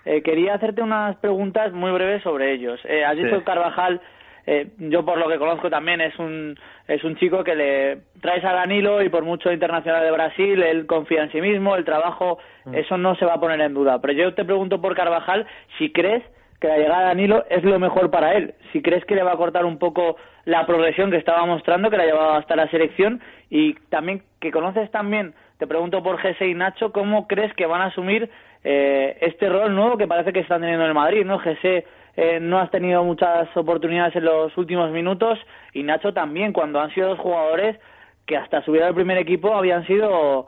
Eh, 0.06 0.22
quería 0.22 0.56
hacerte 0.56 0.82
unas 0.82 1.16
preguntas 1.18 1.72
muy 1.74 1.92
breves 1.92 2.24
sobre 2.24 2.54
ellos. 2.54 2.80
Eh, 2.86 3.06
has 3.06 3.16
dicho 3.16 3.44
Carvajal, 3.44 4.02
eh, 4.46 4.68
yo 4.78 5.06
por 5.06 5.18
lo 5.18 5.30
que 5.30 5.38
conozco 5.38 5.70
también 5.70 6.02
es 6.02 6.18
un 6.20 6.58
es 6.88 7.02
un 7.06 7.16
chico 7.16 7.46
que 7.46 7.56
le 7.56 7.98
traes 8.20 8.44
a 8.44 8.52
Danilo 8.52 9.02
y 9.02 9.08
por 9.08 9.24
mucho 9.24 9.52
internacional 9.52 10.04
de 10.04 10.12
Brasil 10.12 10.62
él 10.62 10.86
confía 10.86 11.24
en 11.24 11.32
sí 11.32 11.40
mismo, 11.40 11.78
el 11.78 11.86
trabajo, 11.86 12.40
mm. 12.66 12.76
eso 12.76 12.98
no 12.98 13.16
se 13.16 13.26
va 13.26 13.36
a 13.36 13.40
poner 13.40 13.62
en 13.62 13.74
duda. 13.74 14.02
Pero 14.02 14.14
yo 14.14 14.34
te 14.34 14.44
pregunto 14.44 14.82
por 14.82 14.96
Carvajal 14.96 15.48
si 15.78 15.94
crees 15.94 16.24
que 16.60 16.68
la 16.68 16.78
llegada 16.78 17.02
de 17.02 17.08
Danilo 17.08 17.46
es 17.50 17.64
lo 17.64 17.80
mejor 17.80 18.12
para 18.12 18.36
él, 18.36 18.56
si 18.72 18.82
crees 18.82 19.06
que 19.06 19.16
le 19.16 19.24
va 19.24 19.34
a 19.34 19.38
cortar 19.38 19.66
un 19.66 19.78
poco 19.80 20.18
la 20.46 20.66
progresión 20.66 21.12
que 21.12 21.18
estaba 21.18 21.46
mostrando, 21.46 21.90
que 21.90 21.98
la 21.98 22.06
llevaba 22.06 22.38
hasta 22.38 22.56
la 22.56 22.70
selección 22.70 23.22
y 23.50 23.76
también 23.90 24.24
que 24.40 24.52
conoces 24.52 24.90
también, 24.92 25.34
te 25.64 25.68
pregunto 25.68 26.04
por 26.04 26.18
Jesse 26.18 26.42
y 26.42 26.54
Nacho, 26.54 26.92
¿cómo 26.92 27.26
crees 27.26 27.54
que 27.54 27.66
van 27.66 27.80
a 27.80 27.86
asumir 27.86 28.30
eh, 28.66 29.18
este 29.22 29.48
rol 29.48 29.74
nuevo 29.74 29.98
que 29.98 30.08
parece 30.08 30.34
que 30.34 30.42
están 30.42 30.60
teniendo 30.60 30.84
en 30.84 30.90
el 30.90 30.94
Madrid, 30.94 31.24
¿no? 31.24 31.40
Jesse 31.40 31.86
eh, 32.18 32.40
no 32.42 32.60
has 32.60 32.70
tenido 32.70 33.02
muchas 33.06 33.48
oportunidades 33.56 34.14
en 34.18 34.26
los 34.26 34.58
últimos 34.58 34.92
minutos 34.92 35.40
y 35.72 35.84
Nacho 35.84 36.12
también, 36.12 36.52
cuando 36.52 36.82
han 36.82 36.94
sido 36.94 37.08
dos 37.08 37.20
jugadores 37.20 37.80
que 38.26 38.36
hasta 38.36 38.62
subir 38.66 38.84
al 38.84 38.94
primer 38.94 39.18
equipo 39.18 39.56
habían 39.56 39.88
sido 39.88 40.48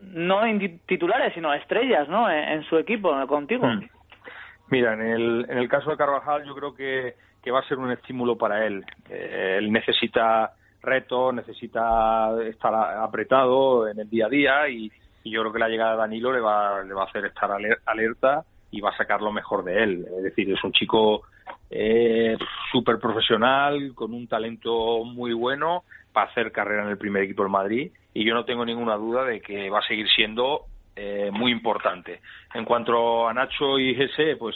no 0.00 0.40
titulares, 0.86 1.34
sino 1.34 1.52
estrellas, 1.52 2.08
¿no? 2.08 2.30
En, 2.30 2.62
su 2.62 2.78
equipo, 2.78 3.14
contigo. 3.26 3.66
Hmm. 3.66 3.86
Mira, 4.70 4.94
en 4.94 5.02
el, 5.02 5.46
en 5.50 5.58
el 5.58 5.68
caso 5.68 5.90
de 5.90 5.98
Carvajal 5.98 6.44
yo 6.46 6.54
creo 6.54 6.74
que, 6.74 7.16
que 7.42 7.50
va 7.50 7.60
a 7.60 7.68
ser 7.68 7.76
un 7.76 7.90
estímulo 7.90 8.38
para 8.38 8.64
él. 8.64 8.82
Eh, 9.10 9.56
él 9.58 9.70
necesita 9.70 10.52
retos, 10.84 11.34
necesita 11.34 12.30
estar 12.42 12.74
apretado 12.74 13.88
en 13.88 14.00
el 14.00 14.08
día 14.08 14.26
a 14.26 14.28
día 14.28 14.68
y, 14.68 14.90
yo 15.26 15.40
creo 15.40 15.54
que 15.54 15.58
la 15.58 15.70
llegada 15.70 15.92
de 15.92 15.96
Danilo 15.96 16.30
le 16.34 16.40
va, 16.40 16.82
le 16.82 16.92
va 16.92 17.04
a 17.04 17.06
hacer 17.06 17.24
estar 17.24 17.50
alerta 17.50 18.44
y 18.70 18.82
va 18.82 18.90
a 18.90 18.96
sacar 18.98 19.22
lo 19.22 19.32
mejor 19.32 19.64
de 19.64 19.82
él. 19.82 20.06
Es 20.18 20.22
decir, 20.22 20.52
es 20.52 20.62
un 20.62 20.72
chico 20.72 21.22
eh, 21.70 22.36
súper 22.70 22.98
profesional, 22.98 23.94
con 23.94 24.12
un 24.12 24.28
talento 24.28 25.02
muy 25.02 25.32
bueno 25.32 25.84
para 26.12 26.30
hacer 26.30 26.52
carrera 26.52 26.82
en 26.82 26.90
el 26.90 26.98
primer 26.98 27.22
equipo 27.22 27.42
del 27.42 27.50
Madrid 27.50 27.90
y 28.14 28.24
yo 28.24 28.34
no 28.34 28.44
tengo 28.44 28.64
ninguna 28.64 28.96
duda 28.96 29.24
de 29.24 29.40
que 29.40 29.68
va 29.68 29.80
a 29.80 29.86
seguir 29.86 30.08
siendo 30.08 30.66
eh, 30.94 31.30
muy 31.32 31.50
importante. 31.50 32.20
En 32.54 32.64
cuanto 32.64 33.28
a 33.28 33.34
Nacho 33.34 33.78
y 33.78 33.94
Jesse, 33.94 34.36
pues 34.38 34.54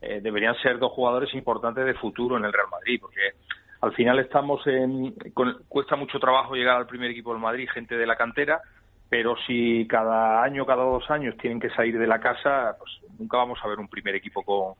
eh, 0.00 0.20
deberían 0.22 0.54
ser 0.62 0.78
dos 0.78 0.92
jugadores 0.92 1.34
importantes 1.34 1.84
de 1.84 1.94
futuro 1.94 2.36
en 2.36 2.44
el 2.44 2.52
Real 2.52 2.68
Madrid, 2.70 3.00
porque 3.00 3.32
al 3.82 3.92
final 3.94 4.20
estamos 4.20 4.64
en. 4.66 5.14
cuesta 5.68 5.96
mucho 5.96 6.20
trabajo 6.20 6.54
llegar 6.54 6.76
al 6.76 6.86
primer 6.86 7.10
equipo 7.10 7.32
del 7.32 7.42
Madrid, 7.42 7.68
gente 7.68 7.96
de 7.96 8.06
la 8.06 8.16
cantera, 8.16 8.60
pero 9.08 9.36
si 9.44 9.86
cada 9.88 10.42
año, 10.42 10.64
cada 10.64 10.84
dos 10.84 11.10
años 11.10 11.36
tienen 11.36 11.58
que 11.58 11.68
salir 11.70 11.98
de 11.98 12.06
la 12.06 12.20
casa, 12.20 12.76
pues 12.78 12.92
nunca 13.18 13.38
vamos 13.38 13.58
a 13.60 13.68
ver 13.68 13.80
un 13.80 13.88
primer 13.88 14.14
equipo 14.14 14.44
con, 14.44 14.74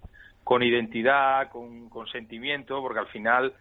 con 0.45 0.63
identidad, 0.63 1.51
con, 1.51 1.91
con 1.91 2.07
sentimiento, 2.07 2.81
porque 2.81 3.01
al 3.01 3.09
final. 3.09 3.53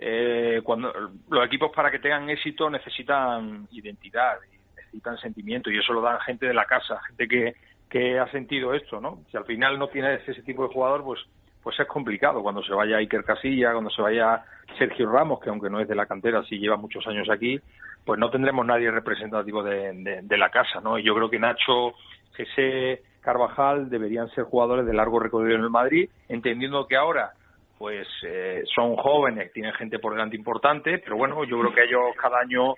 Eh, 0.00 0.60
cuando 0.62 0.92
los 1.28 1.44
equipos 1.44 1.72
para 1.74 1.90
que 1.90 1.98
tengan 1.98 2.30
éxito 2.30 2.70
necesitan 2.70 3.66
identidad 3.72 4.36
necesitan 4.76 5.18
sentimiento 5.18 5.72
y 5.72 5.78
eso 5.78 5.92
lo 5.92 6.00
dan 6.00 6.20
gente 6.20 6.46
de 6.46 6.54
la 6.54 6.66
casa 6.66 7.00
gente 7.08 7.26
que, 7.26 7.56
que 7.90 8.16
ha 8.16 8.30
sentido 8.30 8.74
esto 8.74 9.00
no 9.00 9.24
si 9.28 9.36
al 9.36 9.44
final 9.44 9.76
no 9.76 9.88
tienes 9.88 10.20
ese 10.28 10.44
tipo 10.44 10.62
de 10.62 10.72
jugador 10.72 11.02
pues 11.02 11.18
pues 11.68 11.80
es 11.80 11.86
complicado 11.86 12.42
cuando 12.42 12.62
se 12.62 12.72
vaya 12.72 12.96
Iker 12.96 13.24
Casilla, 13.24 13.72
cuando 13.72 13.90
se 13.90 14.00
vaya 14.00 14.42
Sergio 14.78 15.12
Ramos, 15.12 15.38
que 15.38 15.50
aunque 15.50 15.68
no 15.68 15.80
es 15.80 15.86
de 15.86 15.94
la 15.94 16.06
cantera, 16.06 16.42
sí 16.44 16.58
lleva 16.58 16.78
muchos 16.78 17.06
años 17.06 17.28
aquí, 17.28 17.60
pues 18.06 18.18
no 18.18 18.30
tendremos 18.30 18.64
nadie 18.64 18.90
representativo 18.90 19.62
de, 19.62 20.24
la 20.30 20.48
casa, 20.48 20.80
¿no? 20.80 20.98
Y 20.98 21.02
yo 21.02 21.14
creo 21.14 21.28
que 21.28 21.38
Nacho, 21.38 21.92
ese 22.38 23.02
Carvajal 23.20 23.90
deberían 23.90 24.30
ser 24.30 24.44
jugadores 24.44 24.86
de 24.86 24.94
largo 24.94 25.20
recorrido 25.20 25.58
en 25.58 25.64
el 25.64 25.68
Madrid, 25.68 26.08
entendiendo 26.30 26.86
que 26.86 26.96
ahora 26.96 27.32
pues 27.76 28.08
eh, 28.22 28.62
son 28.74 28.96
jóvenes, 28.96 29.52
tienen 29.52 29.74
gente 29.74 29.98
por 29.98 30.14
delante 30.14 30.36
importante, 30.36 30.96
pero 31.04 31.18
bueno, 31.18 31.44
yo 31.44 31.60
creo 31.60 31.74
que 31.74 31.84
ellos 31.84 32.16
cada 32.16 32.38
año 32.38 32.76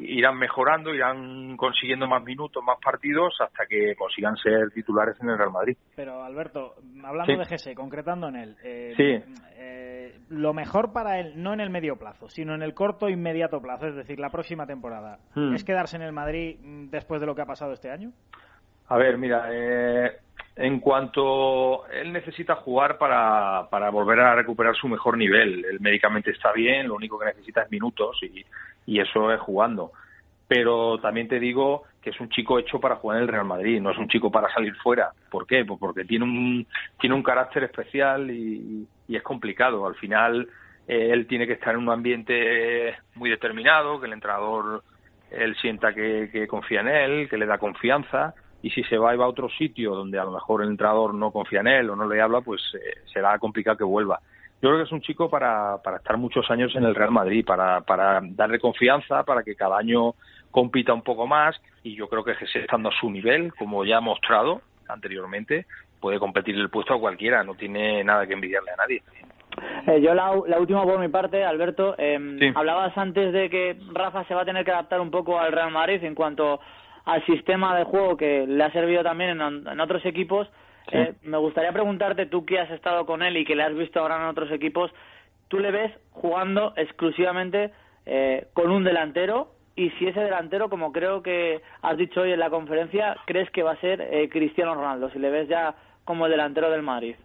irán 0.00 0.38
mejorando, 0.38 0.94
irán 0.94 1.56
consiguiendo 1.56 2.06
más 2.06 2.22
minutos, 2.22 2.62
más 2.64 2.78
partidos, 2.82 3.34
hasta 3.40 3.66
que 3.66 3.94
consigan 3.96 4.36
ser 4.36 4.70
titulares 4.70 5.16
en 5.20 5.30
el 5.30 5.38
Real 5.38 5.50
Madrid. 5.50 5.76
Pero 5.94 6.22
Alberto, 6.22 6.74
hablando 7.04 7.38
de 7.38 7.44
Gese, 7.44 7.74
concretando 7.74 8.28
en 8.28 8.36
él, 8.36 8.56
eh, 8.62 8.94
sí. 8.96 9.34
Eh, 9.56 10.18
lo 10.28 10.52
mejor 10.52 10.92
para 10.92 11.20
él, 11.20 11.34
no 11.36 11.52
en 11.52 11.60
el 11.60 11.70
medio 11.70 11.96
plazo, 11.96 12.28
sino 12.28 12.54
en 12.54 12.62
el 12.62 12.74
corto 12.74 13.08
e 13.08 13.12
inmediato 13.12 13.60
plazo, 13.60 13.86
es 13.86 13.94
decir, 13.94 14.18
la 14.18 14.30
próxima 14.30 14.66
temporada, 14.66 15.18
hmm. 15.34 15.54
¿es 15.54 15.64
quedarse 15.64 15.96
en 15.96 16.02
el 16.02 16.12
Madrid 16.12 16.58
mm, 16.60 16.90
después 16.90 17.20
de 17.20 17.26
lo 17.26 17.34
que 17.34 17.42
ha 17.42 17.46
pasado 17.46 17.72
este 17.72 17.90
año? 17.90 18.12
A 18.88 18.96
ver, 18.96 19.18
mira, 19.18 19.48
eh, 19.50 20.12
en 20.56 20.80
cuanto 20.80 21.86
él 21.88 22.12
necesita 22.12 22.56
jugar 22.56 22.98
para, 22.98 23.68
para 23.68 23.90
volver 23.90 24.20
a 24.20 24.34
recuperar 24.34 24.76
su 24.76 24.88
mejor 24.88 25.18
nivel, 25.18 25.64
él 25.64 25.80
médicamente 25.80 26.30
está 26.30 26.52
bien, 26.52 26.88
lo 26.88 26.94
único 26.94 27.18
que 27.18 27.26
necesita 27.26 27.62
es 27.62 27.70
minutos 27.70 28.18
y, 28.22 28.44
y 28.86 29.00
eso 29.00 29.32
es 29.32 29.40
jugando. 29.40 29.92
Pero 30.48 30.98
también 30.98 31.28
te 31.28 31.40
digo 31.40 31.82
que 32.00 32.10
es 32.10 32.20
un 32.20 32.28
chico 32.28 32.58
hecho 32.58 32.78
para 32.78 32.96
jugar 32.96 33.18
en 33.18 33.24
el 33.24 33.28
Real 33.28 33.44
Madrid, 33.44 33.80
no 33.80 33.90
es 33.90 33.98
un 33.98 34.08
chico 34.08 34.30
para 34.30 34.48
salir 34.52 34.74
fuera. 34.76 35.10
¿Por 35.28 35.46
qué? 35.46 35.64
Pues 35.64 35.78
porque 35.80 36.04
tiene 36.04 36.24
un, 36.24 36.66
tiene 37.00 37.16
un 37.16 37.22
carácter 37.22 37.64
especial 37.64 38.30
y, 38.30 38.86
es 39.08 39.22
complicado. 39.22 39.86
Al 39.86 39.96
final, 39.96 40.48
eh, 40.86 41.10
él 41.10 41.26
tiene 41.26 41.46
que 41.46 41.54
estar 41.54 41.74
en 41.74 41.80
un 41.80 41.90
ambiente 41.90 42.96
muy 43.16 43.28
determinado, 43.28 43.98
que 43.98 44.06
el 44.06 44.12
entrenador 44.12 44.84
él 45.32 45.56
sienta 45.56 45.92
que, 45.92 46.46
confía 46.48 46.80
en 46.80 46.88
él, 46.88 47.28
que 47.28 47.36
le 47.36 47.46
da 47.46 47.58
confianza 47.58 48.34
y 48.62 48.70
si 48.70 48.84
se 48.84 48.96
va 48.96 49.12
y 49.12 49.18
va 49.18 49.24
a 49.24 49.28
otro 49.28 49.48
sitio 49.48 49.94
donde 49.94 50.18
a 50.18 50.24
lo 50.24 50.30
mejor 50.30 50.62
el 50.62 50.70
entrenador 50.70 51.12
no 51.14 51.32
confía 51.32 51.60
en 51.60 51.66
él 51.66 51.90
o 51.90 51.96
no 51.96 52.08
le 52.08 52.20
habla, 52.20 52.40
pues 52.40 52.62
eh, 52.74 53.00
será 53.12 53.38
complicado 53.38 53.76
que 53.76 53.84
vuelva 53.84 54.20
yo 54.62 54.70
creo 54.70 54.78
que 54.78 54.84
es 54.84 54.92
un 54.92 55.02
chico 55.02 55.28
para, 55.28 55.78
para 55.82 55.98
estar 55.98 56.16
muchos 56.16 56.50
años 56.50 56.74
en 56.74 56.84
el 56.84 56.94
Real 56.94 57.10
Madrid, 57.10 57.44
para, 57.44 57.82
para 57.82 58.20
darle 58.22 58.58
confianza, 58.58 59.22
para 59.24 59.42
que 59.42 59.54
cada 59.54 59.76
año 59.76 60.14
compita 60.50 60.94
un 60.94 61.02
poco 61.02 61.26
más 61.26 61.60
y 61.82 61.94
yo 61.94 62.08
creo 62.08 62.24
que 62.24 62.34
Jesús 62.34 62.56
estando 62.56 62.88
a 62.88 62.98
su 62.98 63.10
nivel, 63.10 63.52
como 63.54 63.84
ya 63.84 63.98
ha 63.98 64.00
mostrado 64.00 64.62
anteriormente, 64.88 65.66
puede 66.00 66.18
competir 66.18 66.54
el 66.56 66.70
puesto 66.70 66.94
a 66.94 67.00
cualquiera, 67.00 67.44
no 67.44 67.54
tiene 67.54 68.02
nada 68.04 68.26
que 68.26 68.32
envidiarle 68.32 68.70
a 68.70 68.76
nadie. 68.76 69.02
Eh, 69.86 70.00
yo 70.00 70.14
la, 70.14 70.30
última 70.32 70.84
por 70.84 70.98
mi 70.98 71.08
parte, 71.08 71.44
Alberto, 71.44 71.94
eh, 71.98 72.52
hablabas 72.54 72.96
antes 72.96 73.32
de 73.32 73.50
que 73.50 73.76
Rafa 73.92 74.24
se 74.24 74.34
va 74.34 74.42
a 74.42 74.44
tener 74.44 74.64
que 74.64 74.70
adaptar 74.70 75.00
un 75.00 75.10
poco 75.10 75.38
al 75.38 75.52
Real 75.52 75.70
Madrid 75.70 76.02
en 76.02 76.14
cuanto 76.14 76.60
al 77.04 77.24
sistema 77.24 77.76
de 77.76 77.84
juego 77.84 78.16
que 78.16 78.46
le 78.46 78.64
ha 78.64 78.72
servido 78.72 79.02
también 79.02 79.40
en 79.40 79.80
otros 79.80 80.04
equipos. 80.04 80.48
Eh, 80.92 81.14
me 81.22 81.36
gustaría 81.38 81.72
preguntarte, 81.72 82.26
tú 82.26 82.44
que 82.44 82.60
has 82.60 82.70
estado 82.70 83.06
con 83.06 83.22
él 83.22 83.36
y 83.36 83.44
que 83.44 83.56
le 83.56 83.64
has 83.64 83.74
visto 83.74 84.00
ahora 84.00 84.16
en 84.16 84.28
otros 84.28 84.50
equipos, 84.50 84.90
¿tú 85.48 85.58
le 85.58 85.70
ves 85.70 85.92
jugando 86.12 86.72
exclusivamente 86.76 87.72
eh, 88.04 88.46
con 88.52 88.70
un 88.70 88.84
delantero? 88.84 89.52
Y 89.74 89.90
si 89.90 90.06
ese 90.06 90.20
delantero, 90.20 90.70
como 90.70 90.92
creo 90.92 91.22
que 91.22 91.60
has 91.82 91.96
dicho 91.98 92.22
hoy 92.22 92.32
en 92.32 92.38
la 92.38 92.50
conferencia, 92.50 93.16
crees 93.26 93.50
que 93.50 93.62
va 93.62 93.72
a 93.72 93.80
ser 93.80 94.00
eh, 94.00 94.28
Cristiano 94.28 94.74
Ronaldo, 94.74 95.10
si 95.10 95.18
le 95.18 95.30
ves 95.30 95.48
ya 95.48 95.74
como 96.04 96.26
el 96.26 96.32
delantero 96.32 96.70
del 96.70 96.82
Madrid. 96.82 97.16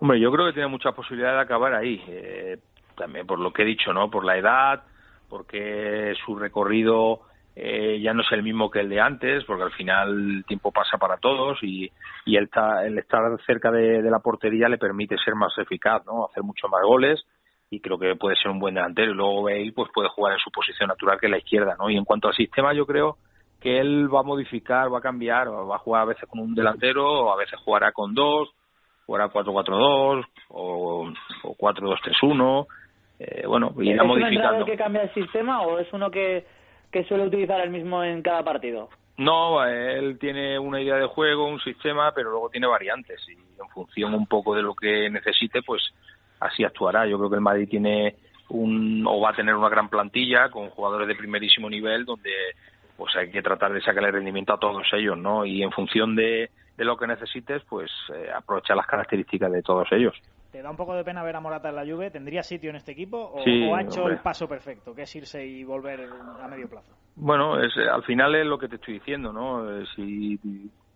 Hombre, 0.00 0.18
yo 0.18 0.32
creo 0.32 0.46
que 0.46 0.54
tiene 0.54 0.68
mucha 0.68 0.92
posibilidad 0.92 1.34
de 1.34 1.40
acabar 1.40 1.74
ahí. 1.74 2.58
también 2.96 3.26
por 3.26 3.38
lo 3.38 3.52
que 3.52 3.62
he 3.62 3.66
dicho, 3.66 3.92
¿no? 3.92 4.10
Por 4.10 4.24
la 4.24 4.36
edad, 4.36 4.82
porque 5.28 6.14
su 6.24 6.36
recorrido 6.36 7.20
eh, 7.56 8.00
ya 8.00 8.12
no 8.12 8.22
es 8.22 8.32
el 8.32 8.42
mismo 8.42 8.70
que 8.70 8.80
el 8.80 8.88
de 8.88 9.00
antes, 9.00 9.44
porque 9.44 9.62
al 9.62 9.72
final 9.72 10.08
el 10.38 10.44
tiempo 10.44 10.72
pasa 10.72 10.98
para 10.98 11.18
todos 11.18 11.62
y, 11.62 11.90
y 12.26 12.36
el, 12.36 12.48
el 12.84 12.98
estar 12.98 13.22
cerca 13.46 13.70
de, 13.70 14.02
la 14.02 14.18
portería 14.18 14.68
le 14.68 14.78
permite 14.78 15.16
ser 15.18 15.34
más 15.34 15.56
eficaz, 15.58 16.04
¿no? 16.04 16.26
hacer 16.26 16.42
muchos 16.42 16.70
más 16.70 16.82
goles 16.82 17.24
y 17.70 17.80
creo 17.80 17.98
que 17.98 18.16
puede 18.16 18.36
ser 18.36 18.50
un 18.50 18.58
buen 18.58 18.74
delantero 18.74 19.12
y 19.12 19.14
luego 19.14 19.44
Bale 19.44 19.72
pues 19.74 19.90
puede 19.94 20.08
jugar 20.08 20.34
en 20.34 20.38
su 20.40 20.50
posición 20.50 20.88
natural 20.88 21.18
que 21.18 21.26
es 21.26 21.30
la 21.30 21.38
izquierda, 21.38 21.76
¿no? 21.78 21.90
Y 21.90 21.96
en 21.96 22.04
cuanto 22.04 22.28
al 22.28 22.34
sistema 22.34 22.72
yo 22.72 22.86
creo 22.86 23.16
que 23.60 23.80
él 23.80 24.12
va 24.12 24.20
a 24.20 24.24
modificar, 24.24 24.92
va 24.92 24.98
a 24.98 25.02
cambiar, 25.02 25.48
va 25.48 25.76
a 25.76 25.78
jugar 25.78 26.02
a 26.02 26.06
veces 26.06 26.28
con 26.28 26.40
un 26.40 26.54
delantero, 26.54 27.06
o 27.06 27.32
a 27.32 27.36
veces 27.36 27.58
jugará 27.60 27.92
con 27.92 28.14
dos, 28.14 28.50
jugará 29.06 29.30
4-4-2 29.30 30.24
o, 30.50 31.10
o 31.42 31.56
4-2-3-1, 31.56 32.66
eh, 33.18 33.46
bueno, 33.46 33.72
irá 33.80 34.02
¿Es 34.02 34.08
modificando. 34.08 34.60
¿Es 34.60 34.66
que 34.66 34.76
cambia 34.76 35.02
el 35.02 35.14
sistema 35.14 35.62
o 35.62 35.78
es 35.78 35.90
uno 35.92 36.10
que 36.10 36.44
que 36.94 37.02
suele 37.04 37.26
utilizar 37.26 37.60
el 37.60 37.70
mismo 37.70 38.04
en 38.04 38.22
cada 38.22 38.44
partido? 38.44 38.88
No, 39.16 39.64
él 39.66 40.16
tiene 40.20 40.56
una 40.60 40.80
idea 40.80 40.94
de 40.94 41.06
juego, 41.06 41.48
un 41.48 41.58
sistema, 41.58 42.12
pero 42.14 42.30
luego 42.30 42.50
tiene 42.50 42.68
variantes 42.68 43.20
y 43.28 43.32
en 43.32 43.68
función 43.70 44.14
un 44.14 44.28
poco 44.28 44.54
de 44.54 44.62
lo 44.62 44.74
que 44.76 45.10
necesite, 45.10 45.60
pues 45.62 45.82
así 46.38 46.62
actuará. 46.62 47.04
Yo 47.04 47.18
creo 47.18 47.30
que 47.30 47.36
el 47.36 47.42
Madrid 47.42 47.68
tiene 47.68 48.14
un 48.48 49.04
o 49.08 49.20
va 49.20 49.30
a 49.30 49.34
tener 49.34 49.56
una 49.56 49.68
gran 49.68 49.88
plantilla 49.88 50.50
con 50.50 50.70
jugadores 50.70 51.08
de 51.08 51.16
primerísimo 51.16 51.68
nivel 51.68 52.04
donde 52.04 52.30
pues 52.96 53.16
hay 53.16 53.28
que 53.32 53.42
tratar 53.42 53.72
de 53.72 53.80
sacarle 53.80 54.12
rendimiento 54.12 54.52
a 54.52 54.60
todos 54.60 54.86
ellos, 54.92 55.18
¿no? 55.18 55.44
Y 55.44 55.64
en 55.64 55.72
función 55.72 56.14
de, 56.14 56.50
lo 56.76 56.96
que 56.96 57.08
necesites, 57.08 57.62
pues 57.68 57.90
eh, 58.14 58.28
aprovecha 58.32 58.76
las 58.76 58.86
características 58.86 59.50
de 59.50 59.62
todos 59.62 59.88
ellos. 59.90 60.14
¿Te 60.54 60.62
da 60.62 60.70
un 60.70 60.76
poco 60.76 60.94
de 60.94 61.02
pena 61.02 61.24
ver 61.24 61.34
a 61.34 61.40
Morata 61.40 61.70
en 61.70 61.74
la 61.74 61.84
Juve? 61.84 62.12
¿Tendría 62.12 62.44
sitio 62.44 62.70
en 62.70 62.76
este 62.76 62.92
equipo 62.92 63.18
o, 63.18 63.74
ha 63.74 63.82
hecho 63.82 64.06
el 64.06 64.18
paso 64.18 64.46
perfecto, 64.46 64.94
que 64.94 65.02
es 65.02 65.16
irse 65.16 65.44
y 65.44 65.64
volver 65.64 66.08
a 66.40 66.46
medio 66.46 66.68
plazo? 66.68 66.92
Bueno, 67.16 67.60
es, 67.60 67.76
al 67.76 68.04
final 68.04 68.36
es 68.36 68.46
lo 68.46 68.56
que 68.56 68.68
te 68.68 68.76
estoy 68.76 68.94
diciendo, 68.94 69.32
¿no? 69.32 69.68
Eh, 69.68 69.84
si 69.96 70.38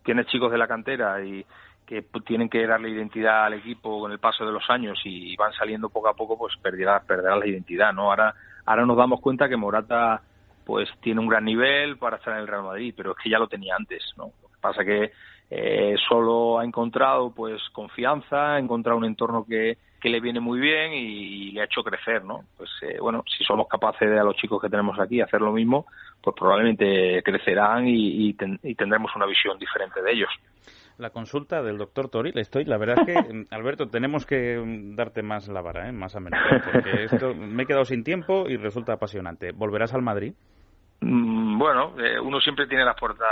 tienes 0.01 0.27
chicos 0.27 0.49
de 0.49 0.57
la 0.57 0.65
cantera 0.65 1.21
y 1.21 1.45
que 1.85 2.05
tienen 2.25 2.47
que 2.47 2.65
darle 2.65 2.89
identidad 2.89 3.47
al 3.47 3.55
equipo 3.55 3.99
con 3.99 4.13
el 4.13 4.19
paso 4.19 4.45
de 4.45 4.53
los 4.53 4.63
años 4.69 4.97
y 5.03 5.35
van 5.35 5.51
saliendo 5.51 5.89
poco 5.89 6.07
a 6.07 6.13
poco, 6.13 6.37
pues 6.37 6.55
perderá, 6.61 7.01
perderá 7.01 7.35
la 7.35 7.45
identidad, 7.45 7.91
¿no? 7.91 8.11
Ahora, 8.11 8.33
ahora 8.65 8.85
nos 8.85 8.95
damos 8.95 9.19
cuenta 9.19 9.49
que 9.49 9.57
Morata 9.57 10.21
pues 10.63 10.87
tiene 11.01 11.19
un 11.19 11.27
gran 11.27 11.43
nivel 11.43 11.97
para 11.97 12.15
estar 12.15 12.33
en 12.33 12.39
el 12.39 12.47
Real 12.47 12.63
Madrid, 12.63 12.93
pero 12.95 13.11
es 13.11 13.17
que 13.21 13.29
ya 13.29 13.37
lo 13.37 13.49
tenía 13.49 13.75
antes, 13.75 14.13
¿no? 14.15 14.31
Pasa 14.59 14.83
que 14.83 15.11
eh, 15.49 15.95
solo 16.07 16.59
ha 16.59 16.65
encontrado 16.65 17.31
pues 17.31 17.61
confianza, 17.71 18.55
ha 18.55 18.59
encontrado 18.59 18.97
un 18.97 19.05
entorno 19.05 19.45
que, 19.45 19.77
que 19.99 20.09
le 20.09 20.19
viene 20.19 20.39
muy 20.39 20.59
bien 20.59 20.93
y, 20.93 21.51
le 21.51 21.61
ha 21.61 21.65
hecho 21.65 21.83
crecer, 21.83 22.23
¿no? 22.23 22.45
Pues 22.57 22.69
eh, 22.83 22.97
bueno, 22.99 23.23
si 23.25 23.43
somos 23.43 23.67
capaces 23.67 24.09
de 24.09 24.19
a 24.19 24.23
los 24.23 24.35
chicos 24.35 24.61
que 24.61 24.69
tenemos 24.69 24.99
aquí 24.99 25.21
hacer 25.21 25.41
lo 25.41 25.51
mismo, 25.51 25.87
pues 26.21 26.35
probablemente 26.37 27.21
crecerán 27.23 27.85
y, 27.87 28.33
tendremos 28.33 29.15
una 29.15 29.25
visión 29.25 29.57
diferente 29.57 30.01
de 30.01 30.11
ellos. 30.11 30.29
La 30.97 31.11
consulta 31.11 31.63
del 31.63 31.77
doctor 31.77 32.09
Tori, 32.09 32.31
estoy, 32.35 32.65
la 32.65 32.77
verdad 32.77 32.97
es 32.99 33.05
que, 33.05 33.45
Alberto, 33.55 33.87
tenemos 33.87 34.25
que 34.25 34.61
darte 34.95 35.23
más 35.23 35.47
la 35.47 35.61
vara, 35.61 35.87
¿eh? 35.87 35.91
más 35.91 36.15
a 36.15 36.19
menudo, 36.19 36.41
porque 36.71 37.05
esto 37.05 37.33
me 37.33 37.63
he 37.63 37.65
quedado 37.65 37.85
sin 37.85 38.03
tiempo 38.03 38.47
y 38.49 38.57
resulta 38.57 38.93
apasionante. 38.93 39.51
¿Volverás 39.51 39.93
al 39.93 40.01
Madrid? 40.01 40.33
Mm, 41.01 41.57
bueno, 41.57 41.93
eh, 41.97 42.19
uno 42.19 42.41
siempre 42.41 42.67
tiene 42.67 42.83
las 42.83 42.99
puertas 42.99 43.27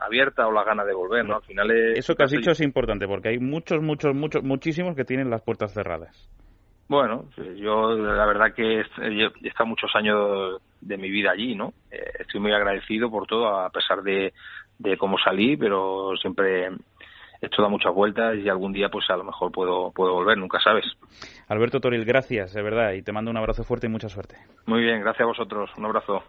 abiertas 0.00 0.46
o 0.46 0.52
las 0.52 0.66
ganas 0.66 0.86
de 0.86 0.94
volver, 0.94 1.24
¿no? 1.24 1.36
Al 1.36 1.42
final 1.42 1.70
Eso 1.70 2.14
que 2.14 2.24
has 2.24 2.30
dicho 2.30 2.50
es 2.50 2.60
importante, 2.60 3.06
porque 3.06 3.28
hay 3.28 3.38
muchos, 3.38 3.80
muchos, 3.82 4.14
muchos, 4.14 4.42
muchísimos 4.42 4.96
que 4.96 5.04
tienen 5.04 5.30
las 5.30 5.42
puertas 5.42 5.72
cerradas. 5.72 6.28
Bueno, 6.88 7.30
yo 7.56 7.96
la 7.96 8.26
verdad 8.26 8.52
que 8.54 8.80
he 8.80 9.48
estado 9.48 9.66
muchos 9.66 9.90
años 9.94 10.60
de 10.80 10.98
mi 10.98 11.10
vida 11.10 11.30
allí, 11.30 11.54
¿no? 11.54 11.72
Eh, 11.90 12.02
estoy 12.18 12.40
muy 12.40 12.52
agradecido 12.52 13.10
por 13.10 13.26
todo, 13.26 13.58
a 13.58 13.70
pesar 13.70 14.02
de, 14.02 14.34
de 14.78 14.96
cómo 14.98 15.16
salí, 15.18 15.56
pero 15.56 16.14
siempre 16.20 16.68
esto 17.40 17.62
da 17.62 17.68
muchas 17.68 17.94
vueltas 17.94 18.36
y 18.36 18.48
algún 18.48 18.72
día 18.72 18.88
pues 18.88 19.08
a 19.10 19.16
lo 19.16 19.24
mejor 19.24 19.52
puedo, 19.52 19.92
puedo 19.92 20.14
volver, 20.14 20.36
nunca 20.36 20.58
sabes. 20.60 20.84
Alberto 21.48 21.80
Toril, 21.80 22.04
gracias, 22.04 22.52
de 22.52 22.62
verdad, 22.62 22.92
y 22.92 23.02
te 23.02 23.12
mando 23.12 23.30
un 23.30 23.36
abrazo 23.36 23.64
fuerte 23.64 23.86
y 23.86 23.90
mucha 23.90 24.08
suerte. 24.08 24.36
Muy 24.66 24.82
bien, 24.82 25.00
gracias 25.00 25.22
a 25.22 25.26
vosotros, 25.26 25.70
un 25.76 25.84
abrazo. 25.84 26.22